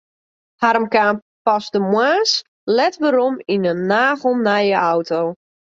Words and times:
Harm 0.63 0.85
kaam 0.95 1.15
pas 1.49 1.65
de 1.75 1.81
moarns 1.91 2.33
let 2.77 2.95
wer 3.01 3.05
werom 3.13 3.35
yn 3.53 3.63
in 3.71 3.79
nagelnije 3.91 4.77
auto. 4.91 5.21